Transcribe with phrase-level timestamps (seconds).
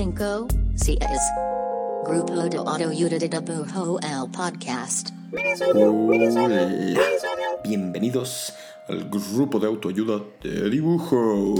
[0.00, 0.98] cinco, seis.
[2.06, 5.10] Grupo de Dibujo el podcast.
[5.30, 6.98] Hola,
[7.62, 8.54] bienvenidos
[8.88, 11.54] al grupo de autoayuda de dibujo.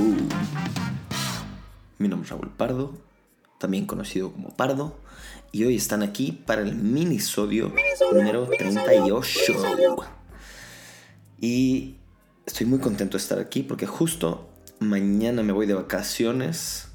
[1.98, 2.94] Mi nombre es Raúl Pardo,
[3.58, 4.96] también conocido como Pardo,
[5.52, 7.74] y hoy están aquí para el minisodio
[8.10, 9.96] número 38.
[11.42, 11.96] Y
[12.46, 14.48] estoy muy contento de estar aquí porque justo
[14.78, 16.89] mañana me voy de vacaciones,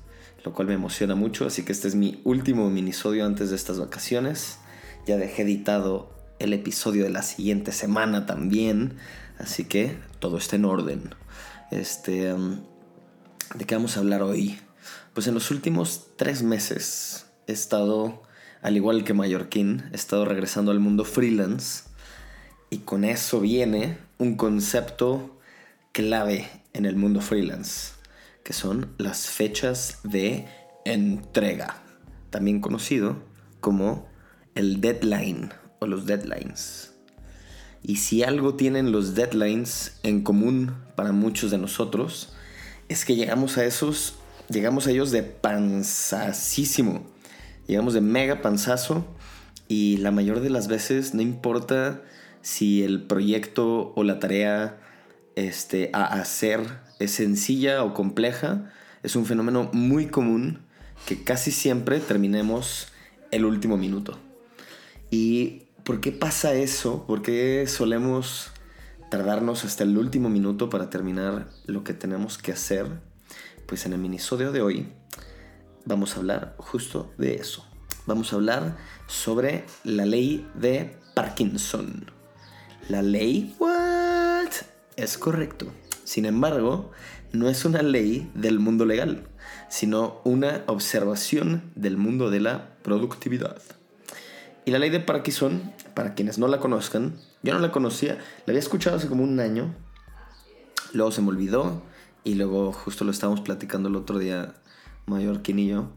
[0.46, 3.80] lo cual me emociona mucho, así que este es mi último minisodio antes de estas
[3.80, 4.60] vacaciones.
[5.08, 8.98] Ya dejé editado el episodio de la siguiente semana también,
[9.40, 11.16] así que todo está en orden.
[11.72, 12.36] Este,
[13.56, 14.60] ¿de qué vamos a hablar hoy?
[15.16, 18.22] Pues en los últimos tres meses he estado,
[18.62, 21.86] al igual que Mallorquín, he estado regresando al mundo freelance
[22.70, 25.40] y con eso viene un concepto
[25.92, 27.94] clave en el mundo freelance,
[28.46, 30.46] que son las fechas de
[30.86, 31.82] entrega,
[32.30, 33.18] también conocido
[33.60, 34.08] como
[34.54, 36.94] el deadline o los deadlines.
[37.82, 42.34] Y si algo tienen los deadlines en común para muchos de nosotros,
[42.88, 47.04] es que llegamos a esos, llegamos a ellos de panzacísimo,
[47.66, 49.08] llegamos de mega panzazo
[49.68, 52.04] y la mayor de las veces no importa
[52.44, 54.78] si el proyecto o la tarea
[55.36, 58.72] este, a hacer es sencilla o compleja,
[59.04, 60.60] es un fenómeno muy común
[61.06, 62.88] que casi siempre terminemos
[63.32, 64.18] el último minuto.
[65.12, 67.06] ¿Y por qué pasa eso?
[67.06, 68.52] ¿Por qué solemos
[69.12, 72.88] tardarnos hasta el último minuto para terminar lo que tenemos que hacer?
[73.68, 74.88] Pues en el minisodio de hoy
[75.86, 77.66] vamos a hablar justo de eso.
[78.08, 82.12] Vamos a hablar sobre la ley de Parkinson.
[82.90, 84.52] La ley, what?
[84.96, 85.72] Es correcto.
[86.06, 86.92] Sin embargo,
[87.34, 89.28] no es una ley del mundo legal,
[89.70, 93.62] sino una observación del mundo de la productividad.
[94.66, 98.52] Y la ley de Parkinson, para quienes no la conozcan, yo no la conocía, la
[98.52, 99.76] había escuchado hace como un año,
[100.94, 101.82] luego se me olvidó
[102.24, 104.54] y luego justo lo estábamos platicando el otro día,
[105.08, 105.90] Mallorquín y yo.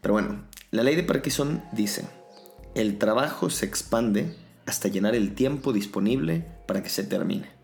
[0.00, 2.08] Pero bueno, la ley de Parkinson dice,
[2.74, 4.36] el trabajo se expande
[4.66, 7.61] hasta llenar el tiempo disponible para que se termine.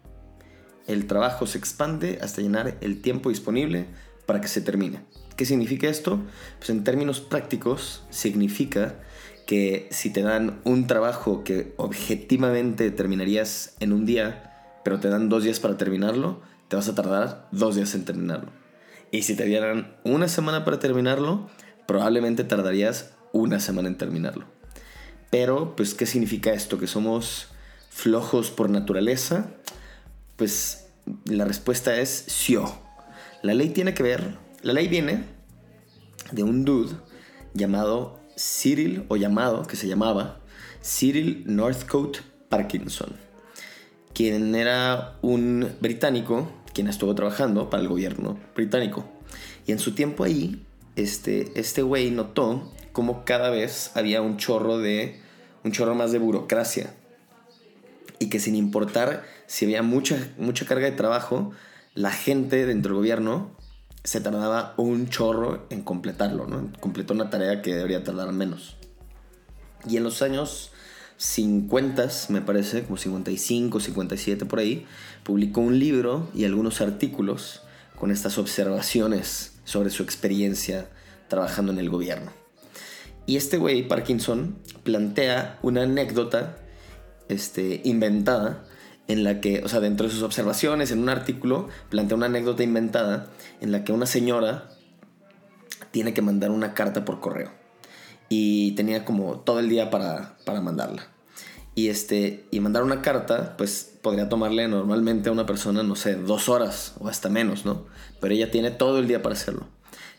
[0.88, 3.86] El trabajo se expande hasta llenar el tiempo disponible
[4.26, 5.02] para que se termine.
[5.36, 6.20] ¿Qué significa esto?
[6.58, 8.96] Pues en términos prácticos significa
[9.46, 15.28] que si te dan un trabajo que objetivamente terminarías en un día, pero te dan
[15.28, 18.50] dos días para terminarlo, te vas a tardar dos días en terminarlo.
[19.10, 21.48] Y si te dieran una semana para terminarlo,
[21.86, 24.46] probablemente tardarías una semana en terminarlo.
[25.30, 26.78] Pero, pues, ¿qué significa esto?
[26.78, 27.48] ¿Que somos
[27.90, 29.50] flojos por naturaleza?
[30.38, 30.86] Pues
[31.24, 32.56] la respuesta es sí.
[33.42, 35.24] La ley tiene que ver, la ley viene
[36.30, 36.94] de un dude
[37.54, 40.38] llamado Cyril, o llamado, que se llamaba
[40.80, 43.16] Cyril Northcote Parkinson,
[44.14, 49.04] quien era un británico, quien estuvo trabajando para el gobierno británico.
[49.66, 54.78] Y en su tiempo ahí, este, este güey notó como cada vez había un chorro
[54.78, 55.20] de
[55.64, 56.94] un chorro más de burocracia
[58.20, 61.50] y que sin importar si había mucha mucha carga de trabajo
[61.94, 63.56] la gente dentro del gobierno
[64.04, 68.76] se tardaba un chorro en completarlo no completó una tarea que debería tardar menos.
[69.88, 70.70] Y en los años
[71.16, 74.86] 50 me parece como 55 57 por ahí
[75.24, 77.62] publicó un libro y algunos artículos
[77.98, 80.88] con estas observaciones sobre su experiencia
[81.28, 82.32] trabajando en el gobierno.
[83.26, 86.56] Y este güey, Parkinson, plantea una anécdota
[87.28, 88.64] este, inventada
[89.08, 92.62] en la que, o sea, dentro de sus observaciones, en un artículo, plantea una anécdota
[92.62, 93.26] inventada
[93.60, 94.68] en la que una señora
[95.90, 97.50] tiene que mandar una carta por correo.
[98.28, 101.08] Y tenía como todo el día para, para mandarla.
[101.74, 106.16] Y, este, y mandar una carta, pues podría tomarle normalmente a una persona, no sé,
[106.16, 107.86] dos horas o hasta menos, ¿no?
[108.20, 109.68] Pero ella tiene todo el día para hacerlo.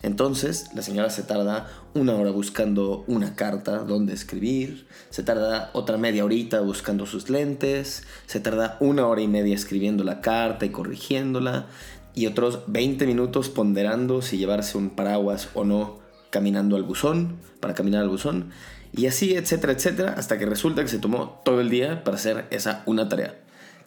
[0.02, 5.98] Entonces, la señora se tarda una hora buscando una carta donde escribir, se tarda otra
[5.98, 10.70] media horita buscando sus lentes, se tarda una hora y media escribiendo la carta y
[10.70, 11.68] corrigiéndola,
[12.16, 16.00] y otros 20 minutos ponderando si llevarse un paraguas o no
[16.30, 18.52] caminando al buzón, para caminar al buzón,
[18.94, 22.46] y así, etcétera, etcétera, hasta que resulta que se tomó todo el día para hacer
[22.52, 23.38] esa una tarea,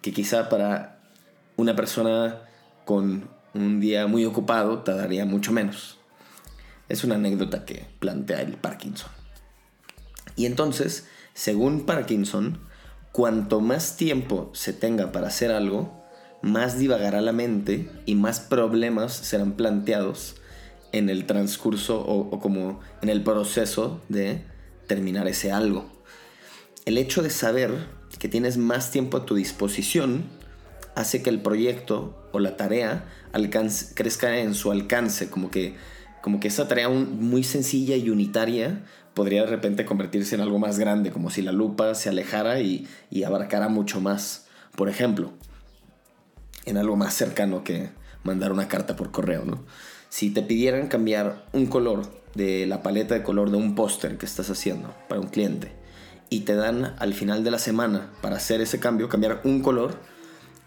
[0.03, 0.99] que quizá para
[1.57, 2.43] una persona
[2.85, 6.02] con un día muy ocupado tardaría mucho menos.
[6.93, 9.09] Es una anécdota que plantea el Parkinson.
[10.37, 12.61] Y entonces, según Parkinson,
[13.13, 16.05] cuanto más tiempo se tenga para hacer algo,
[16.43, 20.37] más divagará la mente y más problemas serán planteados
[20.93, 24.45] en el transcurso o, como en el proceso de
[24.87, 25.91] terminar ese algo.
[26.85, 27.87] El hecho de saber
[28.19, 30.25] que tienes más tiempo a tu disposición
[30.95, 33.09] hace que el proyecto o la tarea
[33.95, 35.75] crezca en su alcance, como que,
[36.23, 40.79] como que esa tarea muy sencilla y unitaria podría de repente convertirse en algo más
[40.79, 44.47] grande, como si la lupa se alejara y, y abarcara mucho más.
[44.75, 45.33] Por ejemplo,
[46.65, 47.91] en algo más cercano que
[48.25, 49.65] mandar una carta por correo, ¿no?
[50.09, 54.27] Si te pidieran cambiar un color de la paleta de color de un póster que
[54.27, 55.73] estás haciendo para un cliente
[56.31, 59.97] y te dan al final de la semana para hacer ese cambio, cambiar un color,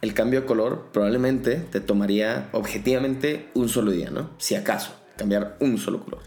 [0.01, 4.29] el cambio de color probablemente te tomaría objetivamente un solo día, ¿no?
[4.37, 6.21] Si acaso, cambiar un solo color.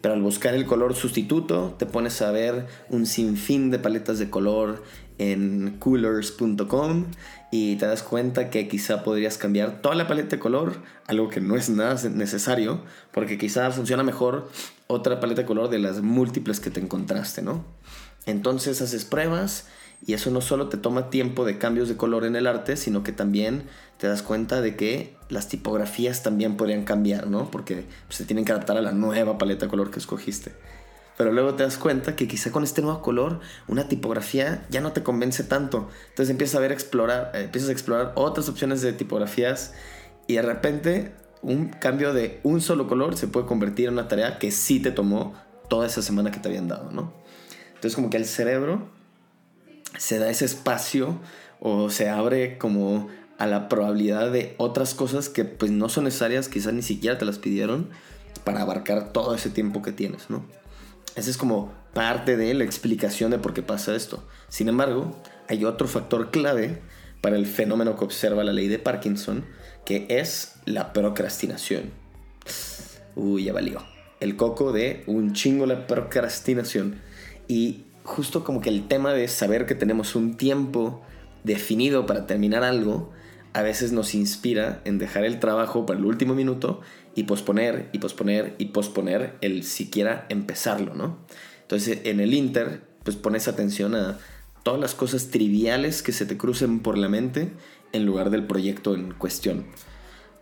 [0.00, 4.30] Pero al buscar el color sustituto, te pones a ver un sinfín de paletas de
[4.30, 4.82] color
[5.18, 7.06] en coolers.com
[7.50, 10.74] y te das cuenta que quizá podrías cambiar toda la paleta de color,
[11.06, 12.82] algo que no es nada necesario,
[13.12, 14.48] porque quizá funciona mejor
[14.86, 17.64] otra paleta de color de las múltiples que te encontraste, ¿no?
[18.26, 19.66] Entonces haces pruebas
[20.04, 23.02] y eso no solo te toma tiempo de cambios de color en el arte, sino
[23.02, 23.64] que también
[23.98, 27.50] te das cuenta de que las tipografías también podrían cambiar, ¿no?
[27.50, 30.52] Porque se tienen que adaptar a la nueva paleta de color que escogiste.
[31.16, 34.92] Pero luego te das cuenta que quizá con este nuevo color una tipografía ya no
[34.92, 35.88] te convence tanto.
[36.10, 39.72] Entonces empiezas a ver explorar, eh, empiezas a explorar otras opciones de tipografías
[40.26, 44.38] y de repente un cambio de un solo color se puede convertir en una tarea
[44.38, 45.34] que sí te tomó
[45.68, 47.12] toda esa semana que te habían dado, ¿no?
[47.68, 48.88] Entonces como que el cerebro
[49.98, 51.20] se da ese espacio
[51.60, 53.08] o se abre como
[53.38, 57.24] a la probabilidad de otras cosas que pues no son necesarias, quizás ni siquiera te
[57.24, 57.90] las pidieron
[58.44, 60.44] para abarcar todo ese tiempo que tienes, ¿no?
[61.16, 64.22] Esa es como parte de la explicación de por qué pasa esto.
[64.48, 65.16] Sin embargo,
[65.48, 66.80] hay otro factor clave
[67.20, 69.44] para el fenómeno que observa la ley de Parkinson,
[69.84, 71.90] que es la procrastinación.
[73.14, 73.82] Uy, ya valió.
[74.20, 77.00] El coco de un chingo la procrastinación.
[77.48, 81.02] Y justo como que el tema de saber que tenemos un tiempo
[81.44, 83.10] definido para terminar algo,
[83.52, 86.80] a veces nos inspira en dejar el trabajo para el último minuto
[87.14, 91.18] y posponer y posponer y posponer el siquiera empezarlo, ¿no?
[91.62, 94.18] Entonces en el Inter, pues pones atención a
[94.62, 97.50] todas las cosas triviales que se te crucen por la mente
[97.92, 99.66] en lugar del proyecto en cuestión.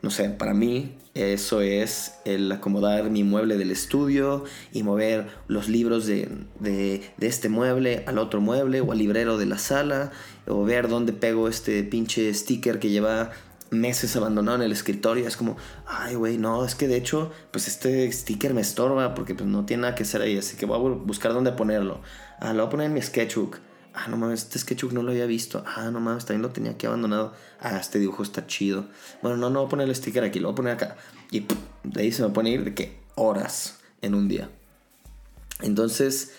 [0.04, 5.70] No sé, para mí eso es el acomodar mi mueble del estudio y mover los
[5.70, 6.28] libros de,
[6.60, 10.12] de, este mueble al otro mueble o al librero de la sala
[10.46, 13.30] o ver dónde pego este pinche sticker que lleva
[13.70, 15.26] meses abandonado en el escritorio.
[15.26, 15.56] Es como,
[15.86, 19.64] ay, güey, no, es que de hecho, pues este sticker me estorba porque pues no
[19.64, 22.02] tiene nada que hacer ahí, así que voy a buscar dónde ponerlo.
[22.40, 23.58] Ah, lo voy a poner en mi sketchbook.
[23.94, 25.62] Ah, no mames, este sketchbook no lo había visto.
[25.66, 27.32] Ah, no mames, también lo tenía aquí abandonado.
[27.60, 28.86] Ah, este dibujo está chido.
[29.22, 30.96] Bueno, no, no voy a poner el sticker aquí, lo voy a poner acá.
[31.30, 31.46] Y
[31.84, 34.50] de ahí se me pone a ir de que horas en un día.
[35.62, 36.32] Entonces,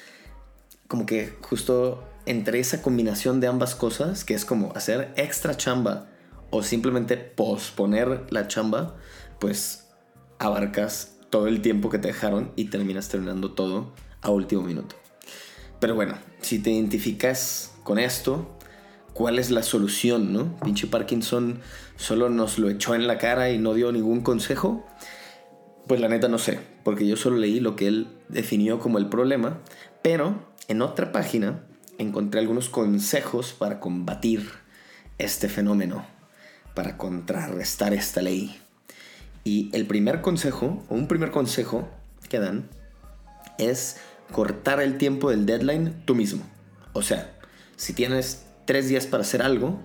[0.88, 6.08] como que justo entre esa combinación de ambas cosas, que es como hacer extra chamba
[6.50, 8.96] o simplemente posponer la chamba,
[9.40, 9.88] pues
[10.40, 14.96] abarcas todo el tiempo que te dejaron y terminas terminando todo a último minuto.
[15.80, 18.56] Pero bueno, si te identificas con esto,
[19.14, 20.56] ¿cuál es la solución, no?
[20.60, 21.60] Pinche Parkinson
[21.96, 24.86] solo nos lo echó en la cara y no dio ningún consejo.
[25.88, 29.10] Pues la neta no sé, porque yo solo leí lo que él definió como el
[29.10, 29.60] problema,
[30.04, 31.64] pero en otra página
[31.98, 34.48] encontré algunos consejos para combatir
[35.18, 36.06] este fenómeno
[36.76, 38.56] para contrarrestar esta ley.
[39.44, 41.88] Y el primer consejo, o un primer consejo
[42.30, 42.70] que dan,
[43.58, 43.98] es
[44.32, 46.44] cortar el tiempo del deadline tú mismo.
[46.94, 47.38] O sea,
[47.76, 49.80] si tienes tres días para hacer algo,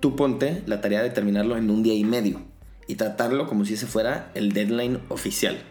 [0.00, 2.42] tú ponte la tarea de terminarlo en un día y medio
[2.88, 5.62] y tratarlo como si ese fuera el deadline oficial.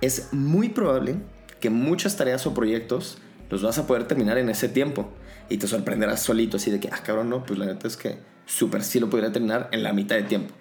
[0.00, 1.16] Es muy probable
[1.60, 3.18] que muchas tareas o proyectos
[3.50, 5.08] los vas a poder terminar en ese tiempo
[5.48, 8.18] y te sorprenderás solito así de que, ah, cabrón, no, pues la neta es que
[8.44, 10.54] super sí lo podría terminar en la mitad de tiempo.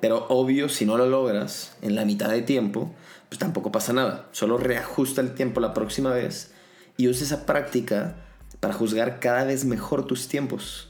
[0.00, 2.94] Pero obvio, si no lo logras en la mitad de tiempo,
[3.28, 4.28] pues tampoco pasa nada.
[4.32, 6.52] Solo reajusta el tiempo la próxima vez
[6.96, 8.16] y usa esa práctica
[8.60, 10.88] para juzgar cada vez mejor tus tiempos.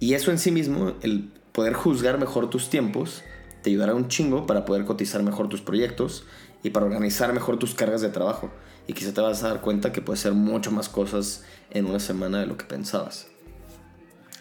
[0.00, 3.22] Y eso en sí mismo, el poder juzgar mejor tus tiempos,
[3.62, 6.24] te ayudará un chingo para poder cotizar mejor tus proyectos
[6.62, 8.50] y para organizar mejor tus cargas de trabajo.
[8.86, 12.00] Y quizá te vas a dar cuenta que puedes hacer mucho más cosas en una
[12.00, 13.28] semana de lo que pensabas.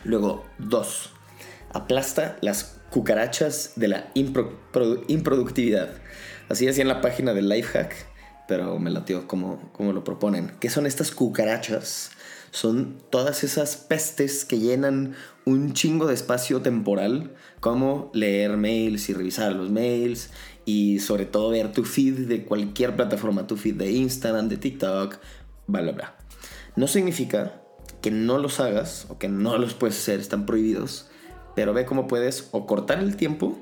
[0.03, 1.12] Luego, dos,
[1.72, 5.90] aplasta las cucarachas de la improductividad.
[6.48, 8.14] Así decía en la página de Lifehack
[8.48, 10.52] pero me latió como, como lo proponen.
[10.60, 12.12] ¿Qué son estas cucarachas?
[12.52, 19.14] Son todas esas pestes que llenan un chingo de espacio temporal, como leer mails y
[19.14, 20.30] revisar los mails,
[20.66, 25.18] y sobre todo ver tu feed de cualquier plataforma, tu feed de Instagram, de TikTok,
[25.68, 26.16] bla, bla, bla.
[26.76, 27.62] No significa
[28.02, 31.08] que no los hagas o que no los puedes hacer, están prohibidos,
[31.55, 33.57] pero ve cómo puedes o cortar el tiempo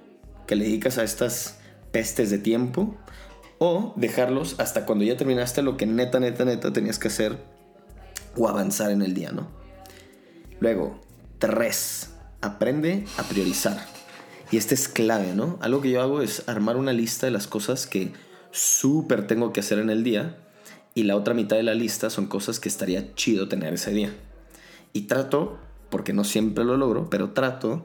[0.47, 1.59] que le dedicas a estas
[1.91, 2.95] pestes de tiempo
[3.59, 7.37] o dejarlos hasta cuando ya terminaste lo que neta, neta, neta tenías que hacer
[8.35, 9.47] o avanzar en el día, ¿no?
[10.59, 10.99] Luego,
[11.37, 13.85] tres, aprende a priorizar.
[14.51, 15.57] Y este es clave, ¿no?
[15.61, 18.11] Algo que yo hago es armar una lista de las cosas que
[18.51, 20.37] súper tengo que hacer en el día
[20.93, 24.13] y la otra mitad de la lista son cosas que estaría chido tener ese día.
[24.91, 25.57] Y trato,
[25.91, 27.83] porque no siempre lo logro, pero trato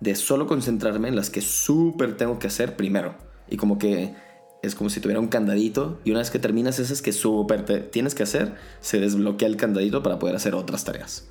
[0.00, 3.16] de solo concentrarme en las que súper tengo que hacer primero.
[3.50, 4.14] Y como que
[4.62, 8.14] es como si tuviera un candadito y una vez que terminas esas que súper tienes
[8.14, 11.28] que hacer, se desbloquea el candadito para poder hacer otras tareas.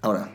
[0.00, 0.32] Ahora,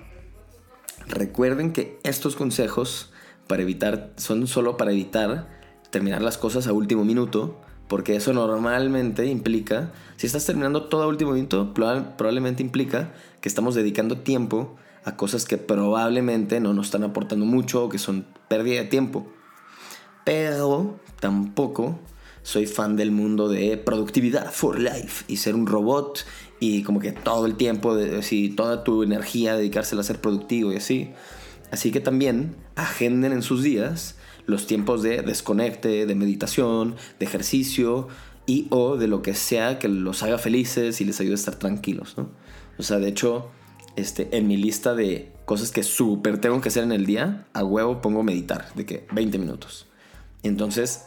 [1.07, 3.11] recuerden que estos consejos
[3.47, 5.47] para evitar, son solo para evitar
[5.91, 11.07] terminar las cosas a último minuto, porque eso normalmente implica, si estás terminando todo a
[11.07, 14.75] último minuto, probablemente implica que estamos dedicando tiempo
[15.05, 19.27] a cosas que probablemente no nos están aportando mucho o que son pérdida de tiempo.
[20.25, 21.99] Pero tampoco
[22.41, 26.25] soy fan del mundo de productividad for life y ser un robot
[26.59, 30.77] y como que todo el tiempo, así, toda tu energía dedicársela a ser productivo y
[30.77, 31.11] así.
[31.71, 34.15] Así que también agenden en sus días
[34.47, 38.07] los tiempos de desconecte, de meditación, de ejercicio
[38.47, 41.55] y o de lo que sea que los haga felices y les ayude a estar
[41.55, 42.29] tranquilos, ¿no?
[42.77, 43.49] O sea, de hecho,
[43.95, 47.63] este, en mi lista de cosas que súper tengo que hacer en el día, a
[47.63, 49.87] huevo pongo meditar, de que 20 minutos.
[50.43, 51.05] Entonces,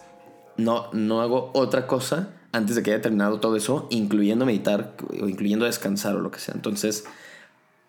[0.56, 5.28] no, no hago otra cosa antes de que haya terminado todo eso, incluyendo meditar o
[5.28, 6.54] incluyendo descansar o lo que sea.
[6.54, 7.04] Entonces,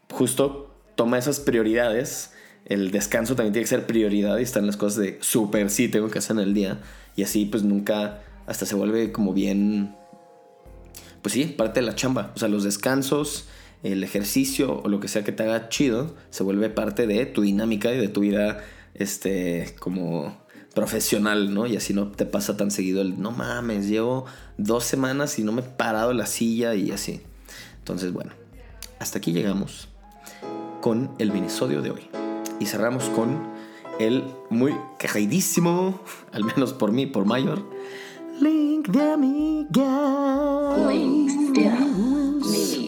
[0.09, 2.33] justo toma esas prioridades
[2.69, 6.09] el descanso también tiene que ser prioridad y están las cosas de súper sí tengo
[6.09, 6.79] que hacer en el día.
[7.15, 9.95] Y así pues nunca, hasta se vuelve como bien,
[11.23, 12.31] pues sí, parte de la chamba.
[12.35, 13.47] O sea, los descansos,
[13.83, 17.41] el ejercicio o lo que sea que te haga chido, se vuelve parte de tu
[17.41, 20.37] dinámica y de tu vida, este, como
[20.73, 21.65] profesional, ¿no?
[21.65, 24.25] Y así no te pasa tan seguido el, no mames, llevo
[24.57, 27.21] dos semanas y no me he parado la silla y así.
[27.79, 28.31] Entonces, bueno,
[28.99, 29.87] hasta aquí llegamos
[30.81, 32.09] con el minisodio de hoy.
[32.59, 33.37] Y cerramos con
[33.99, 35.99] el muy queridísimo,
[36.31, 37.63] al menos por mí, por Mayor,
[38.39, 40.87] Link de Amiga.
[40.87, 42.78] Link de.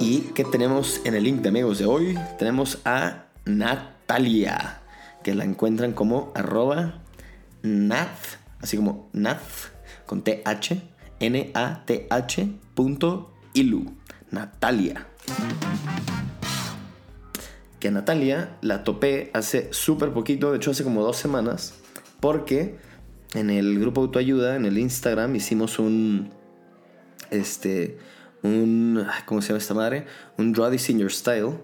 [0.00, 4.80] Y que tenemos en el link de amigos de hoy, tenemos a Natalia,
[5.22, 7.02] que la encuentran como arroba
[7.62, 8.16] nat,
[8.60, 9.40] así como nat,
[10.06, 10.42] con th,
[11.20, 13.94] n-a-t-h punto ilu.
[14.30, 15.06] Natalia
[17.80, 21.74] que a Natalia la topé hace súper poquito, de hecho hace como dos semanas,
[22.20, 22.76] porque
[23.34, 26.30] en el grupo autoayuda, en el Instagram, hicimos un,
[27.30, 27.98] este,
[28.42, 30.06] un, ¿cómo se llama esta madre?
[30.38, 31.58] Un Draw in Your Style,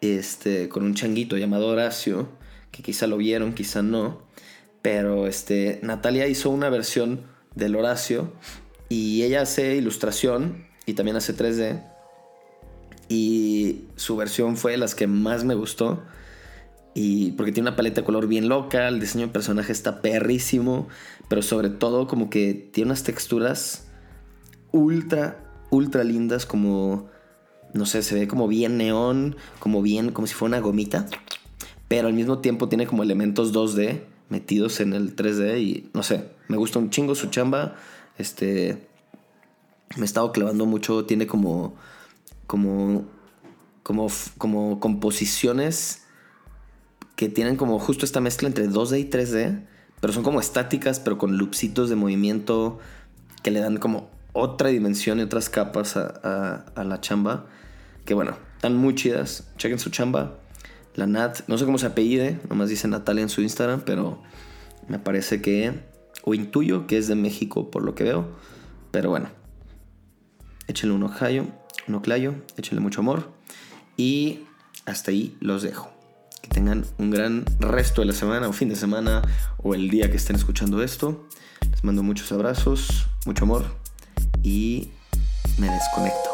[0.00, 2.28] este, con un changuito llamado Horacio,
[2.70, 4.22] que quizá lo vieron, quizá no,
[4.82, 7.22] pero este, Natalia hizo una versión
[7.54, 8.32] del Horacio
[8.88, 11.82] y ella hace ilustración y también hace 3D
[13.08, 16.02] y su versión fue las que más me gustó.
[16.94, 20.88] Y porque tiene una paleta de color bien loca, el diseño de personaje está perrísimo,
[21.28, 23.86] pero sobre todo como que tiene unas texturas
[24.72, 27.08] ultra, ultra lindas, como,
[27.72, 31.06] no sé, se ve como bien neón, como bien, como si fuera una gomita,
[31.88, 36.28] pero al mismo tiempo tiene como elementos 2D metidos en el 3D y no sé,
[36.48, 37.76] me gusta un chingo su chamba,
[38.18, 38.88] este,
[39.96, 41.74] me he estado clavando mucho, tiene como
[42.46, 43.04] como,
[43.82, 44.08] como,
[44.38, 46.02] como composiciones
[47.16, 49.64] que tienen como justo esta mezcla entre 2D y 3D,
[50.00, 52.78] pero son como estáticas, pero con loopsitos de movimiento
[53.42, 57.46] que le dan como otra dimensión y otras capas a, la chamba.
[58.04, 59.48] Que bueno, están muy chidas.
[59.56, 60.38] Chequen su chamba.
[60.94, 64.22] La Nat, no sé cómo se apellide, nomás dice Natalia en su Instagram, pero
[64.88, 65.74] me parece que,
[66.22, 68.28] o intuyo que es de México por lo que veo.
[68.92, 69.28] Pero bueno,
[70.68, 71.46] échenle un ojallo
[71.86, 73.30] Noclayo, échenle mucho amor.
[73.96, 74.40] Y
[74.84, 75.90] hasta ahí los dejo.
[76.42, 79.22] Que tengan un gran resto de la semana o fin de semana
[79.58, 81.26] o el día que estén escuchando esto.
[81.70, 83.85] Les mando muchos abrazos, mucho amor
[84.46, 84.88] y
[85.58, 86.30] me desconecto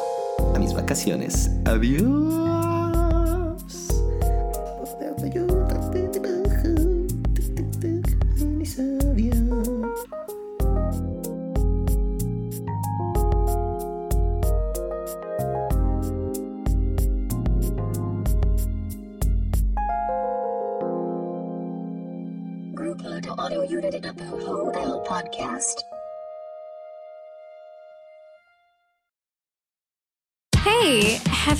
[0.54, 1.50] a mis vacaciones.
[1.64, 2.51] Adiós.